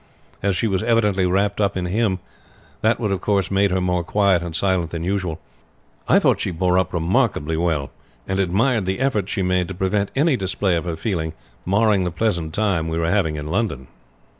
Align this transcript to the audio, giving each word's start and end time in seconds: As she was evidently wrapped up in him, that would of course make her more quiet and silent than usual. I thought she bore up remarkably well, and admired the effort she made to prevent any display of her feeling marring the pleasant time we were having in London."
As 0.41 0.55
she 0.55 0.65
was 0.65 0.81
evidently 0.81 1.27
wrapped 1.27 1.61
up 1.61 1.77
in 1.77 1.85
him, 1.85 2.17
that 2.81 2.99
would 2.99 3.11
of 3.11 3.21
course 3.21 3.51
make 3.51 3.69
her 3.69 3.79
more 3.79 4.03
quiet 4.03 4.41
and 4.41 4.55
silent 4.55 4.89
than 4.89 5.03
usual. 5.03 5.39
I 6.07 6.17
thought 6.17 6.39
she 6.41 6.49
bore 6.49 6.79
up 6.79 6.91
remarkably 6.91 7.55
well, 7.55 7.91
and 8.27 8.39
admired 8.39 8.87
the 8.87 8.99
effort 8.99 9.29
she 9.29 9.43
made 9.43 9.67
to 9.67 9.75
prevent 9.75 10.09
any 10.15 10.35
display 10.37 10.75
of 10.75 10.85
her 10.85 10.95
feeling 10.95 11.33
marring 11.67 12.03
the 12.03 12.09
pleasant 12.09 12.51
time 12.51 12.87
we 12.87 12.97
were 12.97 13.11
having 13.11 13.35
in 13.35 13.45
London." 13.45 13.89